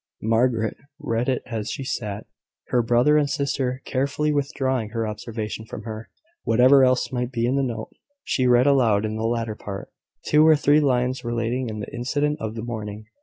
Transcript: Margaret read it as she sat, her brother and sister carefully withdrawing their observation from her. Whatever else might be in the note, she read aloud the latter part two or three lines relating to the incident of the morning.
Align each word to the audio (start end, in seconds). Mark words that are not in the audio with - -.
Margaret 0.23 0.77
read 0.97 1.29
it 1.29 1.43
as 1.45 1.69
she 1.69 1.83
sat, 1.83 2.25
her 2.69 2.81
brother 2.81 3.17
and 3.17 3.29
sister 3.29 3.83
carefully 3.85 4.31
withdrawing 4.31 4.89
their 4.89 5.05
observation 5.05 5.67
from 5.67 5.83
her. 5.83 6.09
Whatever 6.43 6.83
else 6.83 7.11
might 7.11 7.31
be 7.31 7.45
in 7.45 7.55
the 7.55 7.61
note, 7.61 7.91
she 8.23 8.47
read 8.47 8.65
aloud 8.65 9.03
the 9.03 9.11
latter 9.23 9.53
part 9.53 9.89
two 10.25 10.43
or 10.47 10.55
three 10.55 10.79
lines 10.79 11.23
relating 11.23 11.67
to 11.67 11.75
the 11.81 11.93
incident 11.95 12.39
of 12.41 12.55
the 12.55 12.63
morning. 12.63 13.05